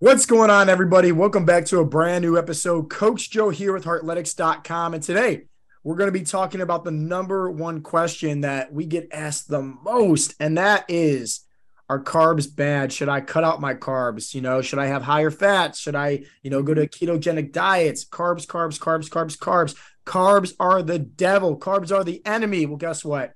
[0.00, 1.12] What's going on, everybody?
[1.12, 2.90] Welcome back to a brand new episode.
[2.90, 4.92] Coach Joe here with Heartletics.com.
[4.92, 5.44] And today
[5.84, 9.62] we're going to be talking about the number one question that we get asked the
[9.62, 11.46] most, and that is
[11.88, 12.92] Are carbs bad?
[12.92, 14.34] Should I cut out my carbs?
[14.34, 15.78] You know, should I have higher fats?
[15.78, 18.04] Should I, you know, go to ketogenic diets?
[18.04, 19.76] Carbs, carbs, carbs, carbs, carbs.
[20.04, 21.56] Carbs are the devil.
[21.56, 22.66] Carbs are the enemy.
[22.66, 23.32] Well, guess what?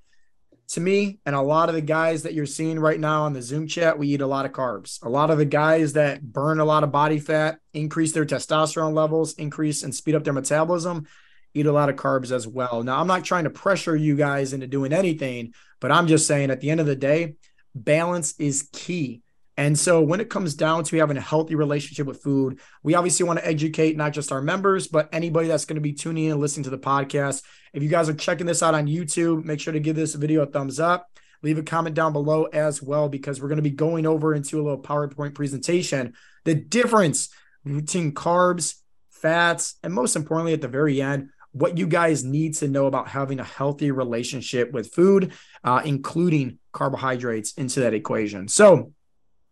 [0.69, 3.41] To me and a lot of the guys that you're seeing right now on the
[3.43, 5.03] Zoom chat, we eat a lot of carbs.
[5.03, 8.93] A lot of the guys that burn a lot of body fat, increase their testosterone
[8.93, 11.07] levels, increase and speed up their metabolism,
[11.55, 12.83] eat a lot of carbs as well.
[12.83, 16.51] Now, I'm not trying to pressure you guys into doing anything, but I'm just saying
[16.51, 17.35] at the end of the day,
[17.75, 19.23] balance is key.
[19.59, 23.27] And so when it comes down to having a healthy relationship with food, we obviously
[23.27, 26.31] want to educate not just our members, but anybody that's going to be tuning in
[26.31, 27.43] and listening to the podcast.
[27.73, 30.43] If you guys are checking this out on YouTube, make sure to give this video
[30.43, 31.11] a thumbs up.
[31.43, 34.61] Leave a comment down below as well, because we're going to be going over into
[34.61, 37.29] a little PowerPoint presentation the difference
[37.65, 38.77] between carbs,
[39.11, 43.09] fats, and most importantly, at the very end, what you guys need to know about
[43.09, 45.33] having a healthy relationship with food,
[45.65, 48.47] uh, including carbohydrates into that equation.
[48.47, 48.93] So,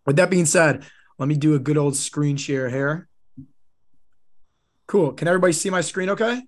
[0.07, 0.85] with that being said,
[1.19, 3.09] let me do a good old screen share here.
[4.87, 5.13] Cool.
[5.13, 6.43] Can everybody see my screen okay?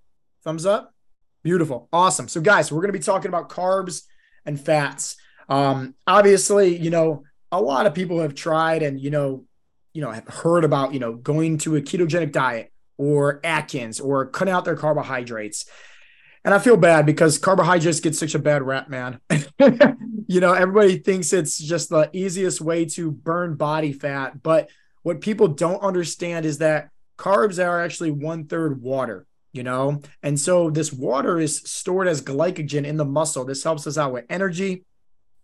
[0.44, 0.94] Thumbs up.
[1.42, 1.88] Beautiful.
[1.92, 2.28] Awesome.
[2.28, 4.02] So, guys, we're going to be talking about carbs
[4.46, 5.16] and fats.
[5.48, 9.44] Um, obviously, you know, a lot of people have tried and, you know,
[9.92, 14.26] you know, have heard about, you know, going to a ketogenic diet or Atkins or
[14.26, 15.64] cutting out their carbohydrates.
[16.48, 19.20] And I feel bad because carbohydrates get such a bad rap, man.
[20.28, 24.42] you know, everybody thinks it's just the easiest way to burn body fat.
[24.42, 24.70] But
[25.02, 26.88] what people don't understand is that
[27.18, 30.00] carbs are actually one third water, you know?
[30.22, 33.44] And so this water is stored as glycogen in the muscle.
[33.44, 34.86] This helps us out with energy.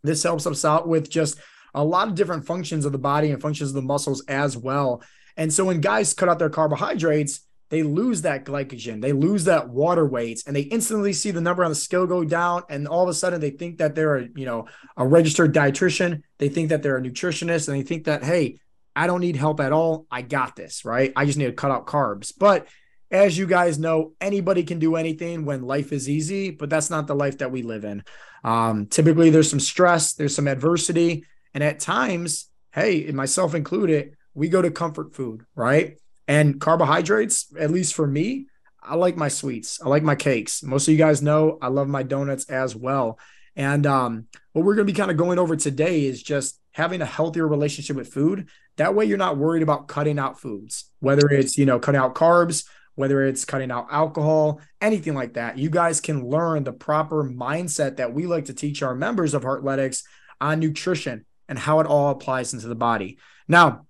[0.02, 1.38] This helps us out with just
[1.74, 5.02] a lot of different functions of the body and functions of the muscles as well.
[5.36, 9.68] And so when guys cut out their carbohydrates, they lose that glycogen, they lose that
[9.68, 12.62] water weight, and they instantly see the number on the scale go down.
[12.68, 14.66] And all of a sudden, they think that they're a you know
[14.96, 16.22] a registered dietitian.
[16.38, 18.58] They think that they're a nutritionist, and they think that hey,
[18.94, 20.06] I don't need help at all.
[20.10, 21.12] I got this, right?
[21.16, 22.32] I just need to cut out carbs.
[22.36, 22.68] But
[23.10, 27.06] as you guys know, anybody can do anything when life is easy, but that's not
[27.06, 28.02] the life that we live in.
[28.42, 31.24] Um, typically, there's some stress, there's some adversity,
[31.54, 35.98] and at times, hey, myself included, we go to comfort food, right?
[36.26, 38.46] And carbohydrates, at least for me,
[38.82, 39.80] I like my sweets.
[39.82, 40.62] I like my cakes.
[40.62, 43.18] Most of you guys know I love my donuts as well.
[43.56, 47.00] And um, what we're going to be kind of going over today is just having
[47.00, 48.48] a healthier relationship with food.
[48.76, 52.14] That way, you're not worried about cutting out foods, whether it's, you know, cutting out
[52.14, 55.56] carbs, whether it's cutting out alcohol, anything like that.
[55.56, 59.42] You guys can learn the proper mindset that we like to teach our members of
[59.42, 60.02] Heartletics
[60.40, 63.18] on nutrition and how it all applies into the body.
[63.46, 63.86] Now,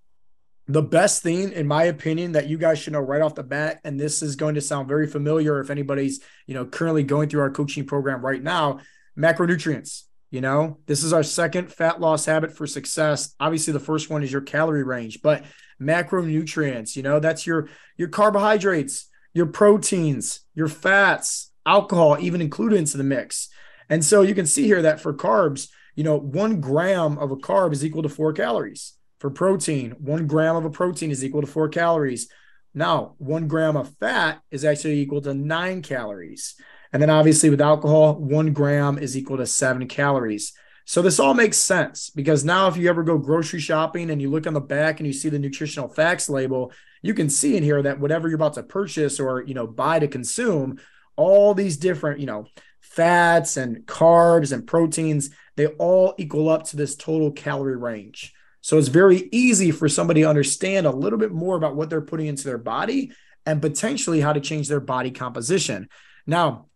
[0.66, 3.80] the best thing in my opinion that you guys should know right off the bat
[3.84, 7.40] and this is going to sound very familiar if anybody's you know currently going through
[7.40, 8.78] our coaching program right now
[9.16, 10.04] macronutrients
[10.34, 10.78] you know?
[10.86, 13.36] This is our second fat loss habit for success.
[13.38, 15.44] Obviously the first one is your calorie range but
[15.80, 22.96] macronutrients you know that's your your carbohydrates your proteins your fats alcohol even included into
[22.96, 23.48] the mix.
[23.88, 27.36] And so you can see here that for carbs you know one gram of a
[27.36, 31.40] carb is equal to four calories for protein, one gram of a protein is equal
[31.40, 32.28] to four calories.
[32.74, 36.56] Now, one gram of fat is actually equal to nine calories.
[36.92, 40.52] And then obviously with alcohol, one gram is equal to seven calories.
[40.84, 44.28] So this all makes sense because now if you ever go grocery shopping and you
[44.28, 46.70] look on the back and you see the nutritional facts label,
[47.00, 50.00] you can see in here that whatever you're about to purchase or you know buy
[50.00, 50.78] to consume,
[51.16, 52.44] all these different, you know,
[52.82, 58.34] fats and carbs and proteins, they all equal up to this total calorie range.
[58.64, 62.00] So it's very easy for somebody to understand a little bit more about what they're
[62.00, 63.12] putting into their body
[63.44, 65.86] and potentially how to change their body composition.
[66.26, 66.68] Now,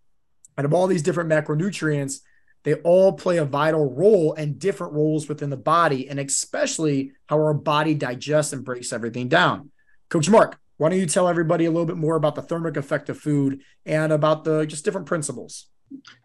[0.59, 2.21] out of all these different macronutrients,
[2.63, 7.37] they all play a vital role and different roles within the body, and especially how
[7.37, 9.71] our body digests and breaks everything down.
[10.11, 13.09] Coach Mark, why don't you tell everybody a little bit more about the thermic effect
[13.09, 15.69] of food and about the just different principles?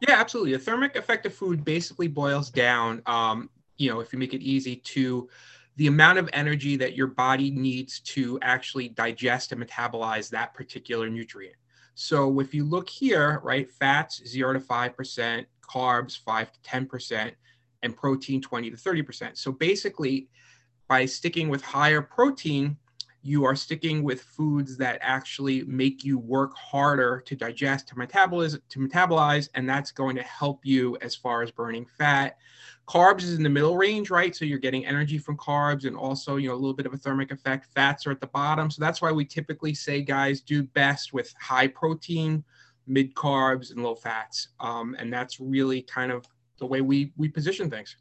[0.02, 0.52] Yeah, absolutely.
[0.52, 4.42] The thermic effect of food basically boils down, um, you know, if you make it
[4.42, 5.30] easy, to
[5.76, 11.10] the amount of energy that your body needs to actually digest and metabolize that particular
[11.10, 11.56] nutrient.
[11.96, 17.32] So if you look here, right, fats 0 to 5%, carbs 5 to 10%,
[17.84, 19.38] and protein 20 to 30%.
[19.38, 20.30] So basically,
[20.88, 22.78] by sticking with higher protein,
[23.22, 28.60] you are sticking with foods that actually make you work harder to digest, to metabolize,
[28.70, 32.38] to metabolize, and that's going to help you as far as burning fat.
[32.88, 34.36] Carbs is in the middle range, right?
[34.36, 36.98] So you're getting energy from carbs and also, you know, a little bit of a
[36.98, 37.68] thermic effect.
[37.74, 38.70] Fats are at the bottom.
[38.70, 42.44] So that's why we typically say guys do best with high protein,
[42.86, 44.50] mid carbs, and low fats.
[44.60, 46.26] Um, and that's really kind of
[46.60, 47.96] the way we we position things.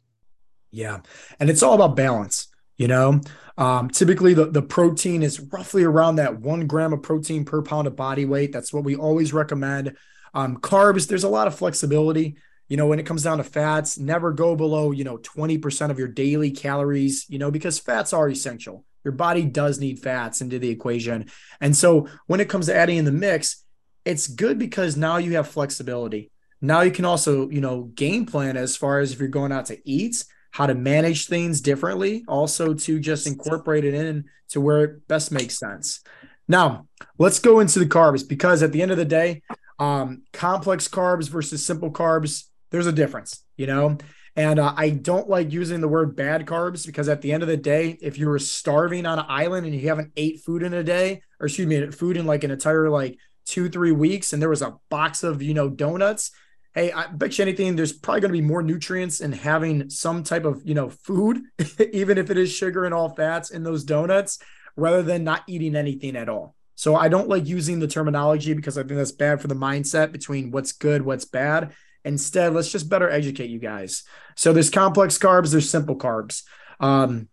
[0.71, 0.99] Yeah.
[1.39, 2.49] And it's all about balance.
[2.75, 3.21] You know,
[3.57, 7.85] um, typically the, the protein is roughly around that one gram of protein per pound
[7.85, 8.51] of body weight.
[8.51, 9.95] That's what we always recommend.
[10.33, 12.35] Um, carbs, there's a lot of flexibility.
[12.67, 15.99] You know, when it comes down to fats, never go below, you know, 20% of
[15.99, 18.85] your daily calories, you know, because fats are essential.
[19.03, 21.29] Your body does need fats into the equation.
[21.59, 23.63] And so when it comes to adding in the mix,
[24.05, 26.31] it's good because now you have flexibility.
[26.61, 29.65] Now you can also, you know, game plan as far as if you're going out
[29.67, 34.83] to eat how to manage things differently, also to just incorporate it in to where
[34.83, 36.01] it best makes sense.
[36.47, 36.87] Now,
[37.17, 39.41] let's go into the carbs because at the end of the day,
[39.79, 43.97] um, complex carbs versus simple carbs, there's a difference, you know?
[44.35, 47.49] And uh, I don't like using the word bad carbs because at the end of
[47.49, 50.73] the day, if you were starving on an island and you haven't ate food in
[50.73, 54.41] a day, or excuse me, food in like an entire like two, three weeks, and
[54.41, 56.31] there was a box of, you know, donuts,
[56.73, 60.23] hey, I bet you anything, there's probably going to be more nutrients in having some
[60.23, 61.43] type of, you know, food,
[61.93, 64.39] even if it is sugar and all fats in those donuts,
[64.75, 66.55] rather than not eating anything at all.
[66.73, 70.11] So I don't like using the terminology because I think that's bad for the mindset
[70.11, 71.73] between what's good, what's bad.
[72.05, 74.03] Instead, let's just better educate you guys.
[74.35, 76.43] So there's complex carbs, there's simple carbs.
[76.79, 77.29] Um,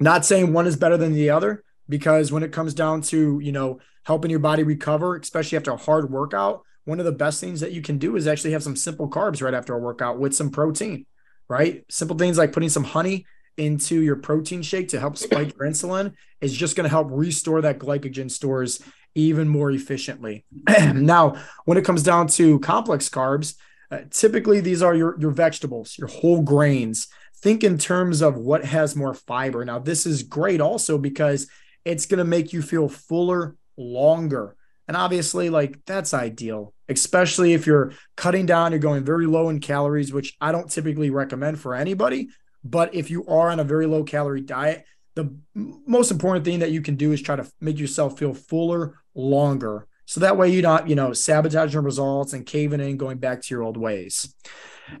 [0.00, 3.52] not saying one is better than the other because when it comes down to, you
[3.52, 7.60] know, helping your body recover, especially after a hard workout, one of the best things
[7.60, 10.34] that you can do is actually have some simple carbs right after a workout with
[10.34, 11.04] some protein,
[11.48, 11.84] right?
[11.90, 13.26] Simple things like putting some honey
[13.58, 17.60] into your protein shake to help spike your insulin is just going to help restore
[17.60, 18.80] that glycogen stores
[19.14, 20.46] even more efficiently.
[20.94, 23.56] now, when it comes down to complex carbs,
[23.90, 27.08] uh, typically these are your, your vegetables, your whole grains.
[27.36, 29.64] Think in terms of what has more fiber.
[29.64, 31.48] Now, this is great also because
[31.84, 34.56] it's going to make you feel fuller longer.
[34.88, 39.60] And obviously, like that's ideal, especially if you're cutting down, you're going very low in
[39.60, 42.30] calories, which I don't typically recommend for anybody.
[42.64, 44.84] But if you are on a very low calorie diet,
[45.14, 48.94] the most important thing that you can do is try to make yourself feel fuller
[49.14, 49.87] longer.
[50.08, 53.54] So that way you're not, you know, sabotaging results and caving in, going back to
[53.54, 54.34] your old ways.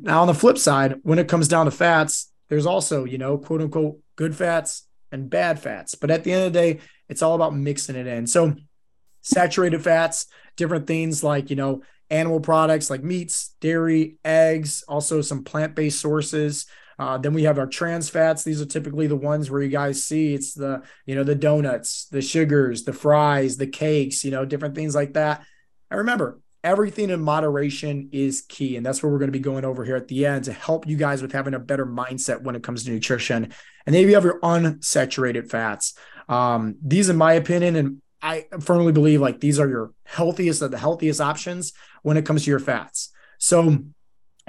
[0.00, 3.38] Now, on the flip side, when it comes down to fats, there's also, you know,
[3.38, 5.94] quote unquote, good fats and bad fats.
[5.94, 8.26] But at the end of the day, it's all about mixing it in.
[8.26, 8.54] So
[9.22, 10.26] saturated fats,
[10.56, 16.02] different things like, you know, animal products like meats, dairy, eggs, also some plant based
[16.02, 16.66] sources.
[16.98, 18.42] Uh, then we have our trans fats.
[18.42, 22.06] These are typically the ones where you guys see it's the, you know, the donuts,
[22.10, 25.44] the sugars, the fries, the cakes, you know, different things like that.
[25.90, 28.76] And remember, everything in moderation is key.
[28.76, 30.86] And that's what we're going to be going over here at the end to help
[30.86, 33.52] you guys with having a better mindset when it comes to nutrition.
[33.86, 35.94] And then you have your unsaturated fats.
[36.28, 40.70] Um, these, in my opinion, and I firmly believe like these are your healthiest of
[40.70, 41.72] the healthiest options
[42.02, 43.12] when it comes to your fats.
[43.38, 43.84] So,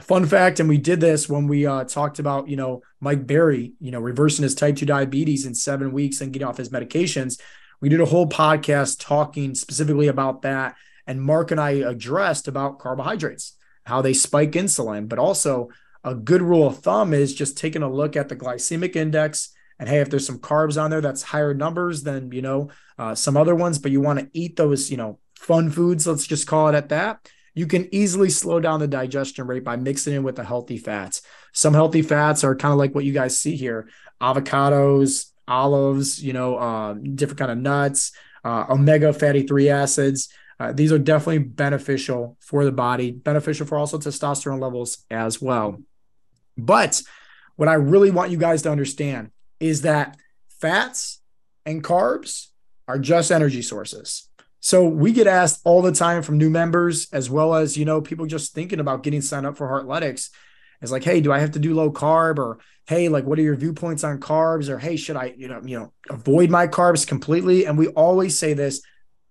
[0.01, 3.73] fun fact, and we did this when we uh, talked about you know Mike Berry,
[3.79, 7.39] you know reversing his type two diabetes in seven weeks and getting off his medications.
[7.81, 10.75] We did a whole podcast talking specifically about that,
[11.07, 13.55] and Mark and I addressed about carbohydrates,
[13.85, 15.69] how they spike insulin, but also
[16.03, 19.87] a good rule of thumb is just taking a look at the glycemic index and
[19.87, 23.37] hey, if there's some carbs on there that's higher numbers than, you know, uh, some
[23.37, 26.67] other ones, but you want to eat those, you know, fun foods, let's just call
[26.67, 27.25] it at that.
[27.59, 31.21] You can easily slow down the digestion rate by mixing in with the healthy fats.
[31.51, 33.89] Some healthy fats are kind of like what you guys see here
[34.21, 38.13] avocados, olives, you know, uh, different kind of nuts,
[38.45, 40.29] uh, omega fatty three acids.
[40.57, 45.81] Uh, these are definitely beneficial for the body, beneficial for also testosterone levels as well.
[46.57, 47.01] But
[47.57, 50.15] what I really want you guys to understand is that
[50.61, 51.19] fats
[51.65, 52.47] and carbs
[52.87, 54.28] are just energy sources.
[54.59, 58.01] So we get asked all the time from new members, as well as you know
[58.01, 60.29] people just thinking about getting signed up for Heartletics.
[60.81, 63.43] It's like, hey, do I have to do low carb, or hey, like, what are
[63.43, 67.07] your viewpoints on carbs, or hey, should I, you know, you know, avoid my carbs
[67.07, 67.65] completely?
[67.65, 68.81] And we always say this: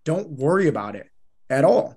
[0.05, 1.09] don't worry about it
[1.49, 1.97] at all.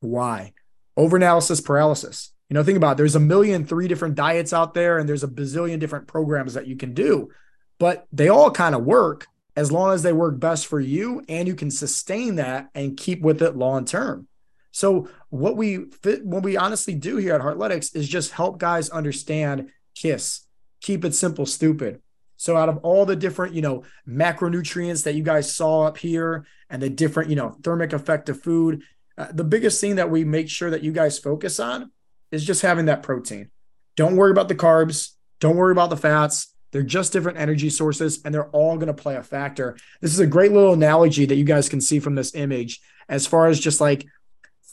[0.00, 0.52] Why?
[0.98, 2.32] Overanalysis paralysis.
[2.48, 2.96] You know, think about it.
[2.98, 6.66] there's a million three different diets out there, and there's a bazillion different programs that
[6.66, 7.30] you can do
[7.78, 11.48] but they all kind of work as long as they work best for you and
[11.48, 14.28] you can sustain that and keep with it long term.
[14.70, 15.86] So what we
[16.22, 20.46] what we honestly do here at Heartletics is just help guys understand KISS,
[20.82, 22.02] keep it simple, stupid.
[22.36, 26.46] So out of all the different, you know, macronutrients that you guys saw up here
[26.68, 28.82] and the different, you know, thermic effect of food,
[29.16, 31.90] uh, the biggest thing that we make sure that you guys focus on
[32.30, 33.50] is just having that protein.
[33.96, 35.12] Don't worry about the carbs.
[35.40, 36.54] Don't worry about the fats.
[36.72, 39.76] They're just different energy sources and they're all going to play a factor.
[40.00, 43.26] This is a great little analogy that you guys can see from this image as
[43.26, 44.06] far as just like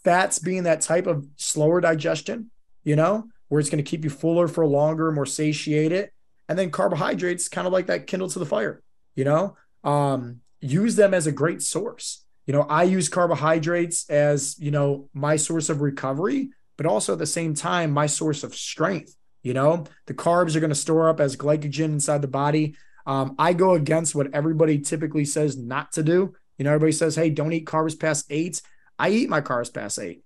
[0.03, 2.51] fats being that type of slower digestion,
[2.83, 6.09] you know, where it's going to keep you fuller for longer, more satiated.
[6.49, 8.81] And then carbohydrates, kind of like that kindle to the fire,
[9.15, 12.23] you know, um, use them as a great source.
[12.45, 17.19] You know, I use carbohydrates as, you know, my source of recovery, but also at
[17.19, 19.15] the same time, my source of strength.
[19.43, 22.75] You know, the carbs are going to store up as glycogen inside the body.
[23.05, 26.33] Um, I go against what everybody typically says not to do.
[26.57, 28.61] You know, everybody says, hey, don't eat carbs past eight.
[28.97, 30.23] I eat my carbs past eight.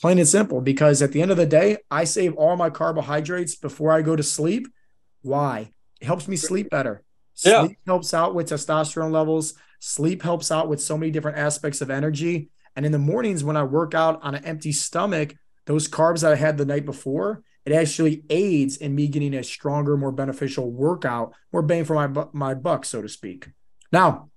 [0.00, 3.56] Plain and simple, because at the end of the day, I save all my carbohydrates
[3.56, 4.68] before I go to sleep.
[5.22, 5.72] Why?
[6.00, 7.02] It helps me sleep better.
[7.44, 7.66] Yeah.
[7.66, 9.54] Sleep helps out with testosterone levels.
[9.80, 12.50] Sleep helps out with so many different aspects of energy.
[12.76, 15.34] And in the mornings, when I work out on an empty stomach,
[15.66, 19.42] those carbs that I had the night before, it actually aids in me getting a
[19.42, 23.48] stronger, more beneficial workout, more bang for my my buck, so to speak.
[23.92, 24.30] Now,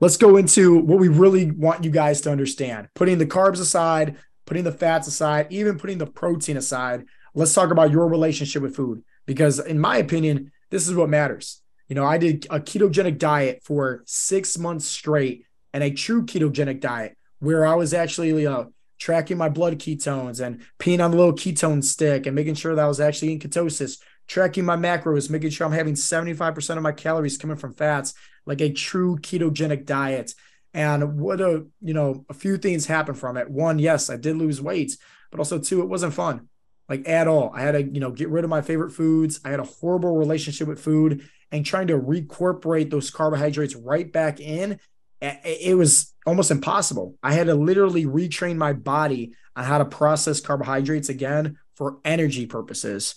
[0.00, 2.88] let's go into what we really want you guys to understand.
[2.94, 4.16] Putting the carbs aside,
[4.46, 7.04] putting the fats aside, even putting the protein aside,
[7.34, 11.62] let's talk about your relationship with food because in my opinion, this is what matters.
[11.88, 16.80] You know, I did a ketogenic diet for 6 months straight and a true ketogenic
[16.80, 21.16] diet where I was actually, you know, tracking my blood ketones and peeing on the
[21.16, 25.30] little ketone stick and making sure that I was actually in ketosis, tracking my macros,
[25.30, 28.14] making sure I'm having 75% of my calories coming from fats,
[28.46, 30.34] like a true ketogenic diet.
[30.74, 33.50] And what a, you know, a few things happened from it.
[33.50, 34.96] One, yes, I did lose weight,
[35.30, 36.48] but also two, it wasn't fun,
[36.88, 37.50] like at all.
[37.54, 39.40] I had to, you know, get rid of my favorite foods.
[39.44, 44.40] I had a horrible relationship with food and trying to reincorporate those carbohydrates right back
[44.40, 44.78] in
[45.20, 47.16] it was almost impossible.
[47.22, 52.46] I had to literally retrain my body on how to process carbohydrates again for energy
[52.46, 53.14] purposes.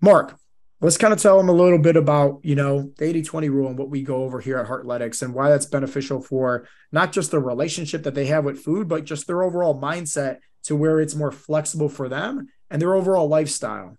[0.00, 0.36] Mark,
[0.80, 3.78] let's kind of tell them a little bit about, you know, the 80-20 rule and
[3.78, 7.38] what we go over here at Heartletics and why that's beneficial for not just the
[7.38, 11.32] relationship that they have with food, but just their overall mindset to where it's more
[11.32, 13.96] flexible for them and their overall lifestyle.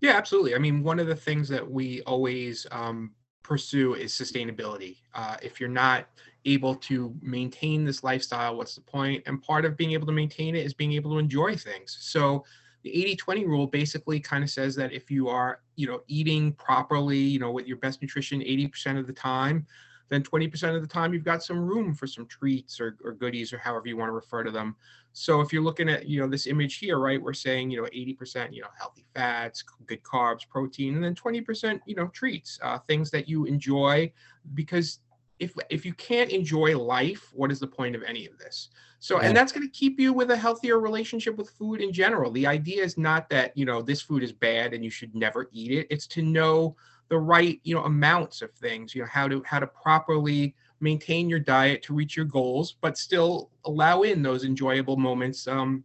[0.00, 0.54] Yeah, absolutely.
[0.54, 4.96] I mean, one of the things that we always um, pursue is sustainability.
[5.14, 6.06] Uh, if you're not
[6.44, 9.22] able to maintain this lifestyle, what's the point?
[9.26, 11.96] And part of being able to maintain it is being able to enjoy things.
[12.00, 12.44] So
[12.82, 17.18] the 80-20 rule basically kind of says that if you are, you know, eating properly,
[17.18, 19.66] you know, with your best nutrition 80% of the time,
[20.10, 23.52] then 20% of the time you've got some room for some treats or, or goodies
[23.52, 24.76] or however you want to refer to them.
[25.14, 27.88] So if you're looking at, you know, this image here, right, we're saying, you know,
[27.88, 32.78] 80%, you know, healthy fats, good carbs, protein, and then 20%, you know, treats, uh,
[32.80, 34.12] things that you enjoy
[34.52, 34.98] because
[35.38, 38.68] if if you can't enjoy life, what is the point of any of this?
[39.00, 42.30] So, and that's going to keep you with a healthier relationship with food in general.
[42.30, 45.48] The idea is not that you know this food is bad and you should never
[45.52, 45.86] eat it.
[45.90, 46.76] It's to know
[47.08, 48.94] the right you know amounts of things.
[48.94, 52.96] You know how to how to properly maintain your diet to reach your goals, but
[52.96, 55.84] still allow in those enjoyable moments um,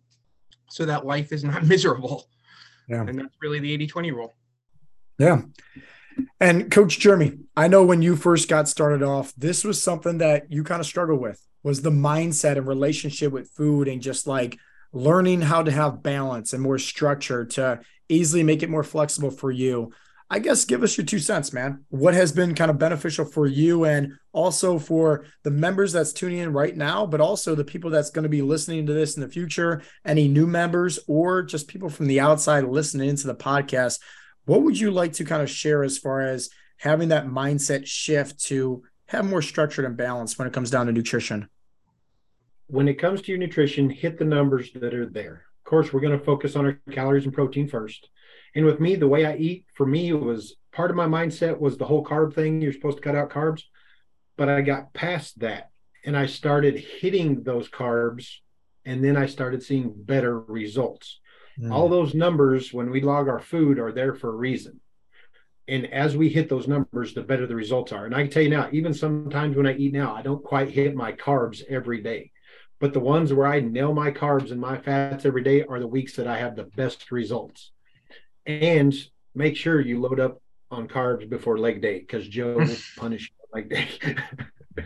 [0.70, 2.28] so that life is not miserable.
[2.88, 3.02] Yeah.
[3.02, 4.34] And that's really the 80 20 rule.
[5.18, 5.42] Yeah.
[6.40, 10.52] And Coach Jeremy, I know when you first got started off, this was something that
[10.52, 14.58] you kind of struggled with was the mindset and relationship with food and just like
[14.94, 19.52] learning how to have balance and more structure to easily make it more flexible for
[19.52, 19.92] you.
[20.32, 21.86] I guess give us your two cents, man.
[21.90, 26.38] What has been kind of beneficial for you and also for the members that's tuning
[26.38, 29.22] in right now, but also the people that's going to be listening to this in
[29.22, 34.00] the future, any new members or just people from the outside listening into the podcast.
[34.46, 38.44] What would you like to kind of share as far as having that mindset shift
[38.46, 41.50] to have more structured and balance when it comes down to nutrition?
[42.68, 45.46] When it comes to your nutrition, hit the numbers that are there.
[45.66, 48.10] Of course, we're going to focus on our calories and protein first.
[48.56, 51.78] And with me, the way I eat, for me, was part of my mindset was
[51.78, 52.62] the whole carb thing.
[52.62, 53.64] You're supposed to cut out carbs.
[54.38, 55.70] But I got past that
[56.06, 58.28] and I started hitting those carbs.
[58.86, 61.20] And then I started seeing better results.
[61.60, 61.74] Mm.
[61.74, 64.80] All those numbers, when we log our food, are there for a reason.
[65.68, 68.06] And as we hit those numbers, the better the results are.
[68.06, 70.72] And I can tell you now, even sometimes when I eat now, I don't quite
[70.72, 72.32] hit my carbs every day.
[72.80, 75.88] But the ones where I nail my carbs and my fats every day are the
[75.88, 77.72] weeks that I have the best results.
[78.46, 78.96] And
[79.36, 83.46] make sure you load up on carbs before leg day because Joe will punish you
[83.54, 83.88] leg day.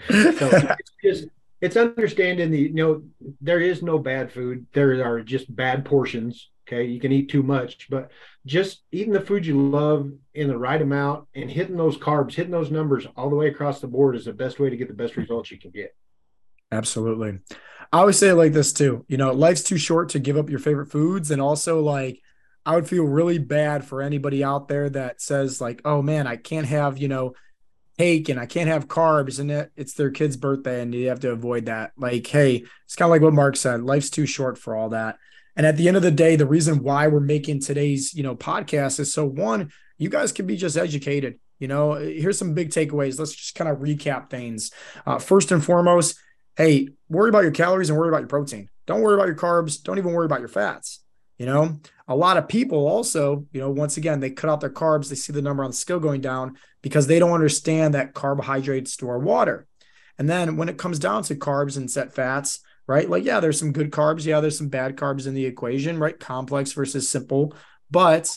[0.38, 1.28] so it's just
[1.62, 3.04] it's understanding the you know
[3.40, 6.86] there is no bad food there are just bad portions Okay.
[6.86, 8.12] You can eat too much, but
[8.46, 12.52] just eating the food you love in the right amount and hitting those carbs, hitting
[12.52, 14.94] those numbers all the way across the board is the best way to get the
[14.94, 15.96] best results you can get.
[16.72, 17.40] Absolutely.
[17.92, 19.06] I always say it like this too.
[19.08, 21.32] You know, life's too short to give up your favorite foods.
[21.32, 22.22] And also, like,
[22.66, 26.38] I would feel really bad for anybody out there that says, like, oh man, I
[26.38, 27.34] can't have, you know,
[27.98, 31.20] cake and I can't have carbs and it, it's their kid's birthday and you have
[31.22, 31.92] to avoid that.
[31.98, 35.18] Like, hey, it's kind of like what Mark said life's too short for all that.
[35.56, 38.36] And at the end of the day, the reason why we're making today's, you know,
[38.36, 41.40] podcast is so one, you guys can be just educated.
[41.60, 43.20] You know, here's some big takeaways.
[43.20, 44.72] Let's just kind of recap things.
[45.06, 46.20] Uh, first and foremost,
[46.58, 48.70] hey, worry about your calories and worry about your protein.
[48.86, 49.82] Don't worry about your carbs.
[49.82, 51.00] Don't even worry about your fats.
[51.38, 54.70] You know, a lot of people also, you know, once again, they cut out their
[54.70, 55.10] carbs.
[55.10, 58.94] They see the number on the scale going down because they don't understand that carbohydrates
[58.94, 59.68] store water.
[60.18, 63.10] And then when it comes down to carbs and set fats, right?
[63.10, 64.26] Like, yeah, there's some good carbs.
[64.26, 66.20] Yeah, there's some bad carbs in the equation, right?
[66.20, 67.54] Complex versus simple,
[67.90, 68.36] but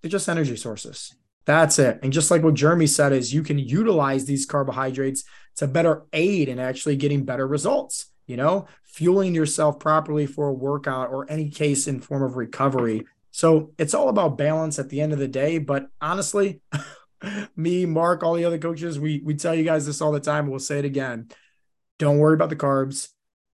[0.00, 1.14] they're just energy sources.
[1.44, 1.98] That's it.
[2.02, 5.24] And just like what Jeremy said, is you can utilize these carbohydrates
[5.56, 10.52] to better aid in actually getting better results, you know, fueling yourself properly for a
[10.52, 13.04] workout or any case in form of recovery.
[13.32, 15.58] So it's all about balance at the end of the day.
[15.58, 16.60] But honestly,
[17.56, 20.46] me, Mark, all the other coaches, we we tell you guys this all the time.
[20.46, 21.28] We'll say it again.
[21.98, 23.08] Don't worry about the carbs.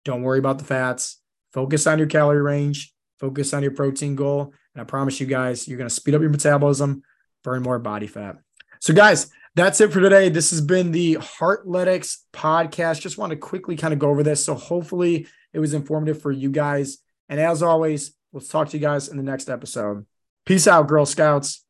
[0.06, 1.20] Don't worry about the fats.
[1.52, 2.94] Focus on your calorie range.
[3.20, 4.54] Focus on your protein goal.
[4.74, 7.04] And I promise you guys, you're going to speed up your metabolism,
[7.44, 8.38] burn more body fat.
[8.80, 10.30] So, guys, that's it for today.
[10.30, 13.02] This has been the Heartletics podcast.
[13.02, 14.44] Just want to quickly kind of go over this.
[14.44, 16.98] So, hopefully, it was informative for you guys.
[17.30, 20.06] And as always, we'll talk to you guys in the next episode.
[20.46, 21.63] Peace out, Girl Scouts.